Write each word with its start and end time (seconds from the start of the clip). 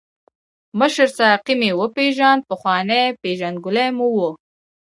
مشر 0.79 1.07
ساقي 1.17 1.53
مې 1.59 1.69
وپیژاند، 1.79 2.41
پخوانۍ 2.49 3.03
پېژندګلوي 3.21 3.89
مو 3.97 4.07
وه. 4.15 4.29